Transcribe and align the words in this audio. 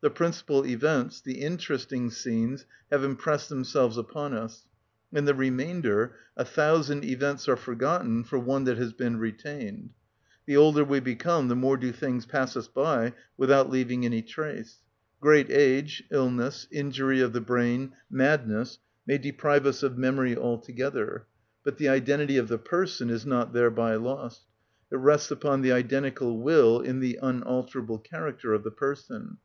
The 0.00 0.08
principal 0.10 0.64
events, 0.64 1.20
the 1.20 1.40
interesting 1.42 2.08
scenes, 2.10 2.64
have 2.90 3.04
impressed 3.04 3.48
themselves 3.50 3.98
upon 3.98 4.32
us; 4.32 4.64
in 5.12 5.24
the 5.26 5.34
remainder 5.34 6.14
a 6.38 6.44
thousand 6.44 7.04
events 7.04 7.48
are 7.48 7.56
forgotten 7.56 8.24
for 8.24 8.38
one 8.38 8.64
that 8.64 8.78
has 8.78 8.92
been 8.94 9.18
retained. 9.18 9.90
The 10.46 10.56
older 10.56 10.84
we 10.84 11.00
become 11.00 11.48
the 11.48 11.56
more 11.56 11.76
do 11.76 11.92
things 11.92 12.24
pass 12.26 12.54
by 12.68 13.08
us 13.08 13.12
without 13.36 13.68
leaving 13.68 14.06
any 14.06 14.22
trace. 14.22 14.78
Great 15.20 15.50
age, 15.50 16.02
illness, 16.10 16.66
injury 16.70 17.20
of 17.20 17.32
the 17.34 17.40
brain, 17.42 17.92
madness, 18.08 18.78
may 19.04 19.18
deprive 19.18 19.66
us 19.66 19.82
of 19.82 19.98
memory 19.98 20.34
altogether, 20.34 21.26
but 21.64 21.76
the 21.76 21.88
identity 21.88 22.38
of 22.38 22.48
the 22.48 22.56
person 22.56 23.10
is 23.10 23.26
not 23.26 23.52
thereby 23.52 23.96
lost. 23.96 24.44
It 24.90 24.96
rests 24.96 25.30
upon 25.30 25.60
the 25.60 25.72
identical 25.72 26.40
will 26.40 26.80
and 26.80 27.02
the 27.02 27.18
unalterable 27.20 27.98
character 27.98 28.54
of 28.54 28.62
the 28.62 28.70
person. 28.70 29.38